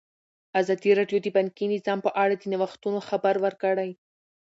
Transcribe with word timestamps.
ازادي 0.61 0.91
راډیو 0.99 1.19
د 1.21 1.27
بانکي 1.35 1.65
نظام 1.73 1.99
په 2.05 2.11
اړه 2.23 2.33
د 2.37 2.43
نوښتونو 2.51 2.99
خبر 3.09 3.35
ورکړی. 3.45 3.89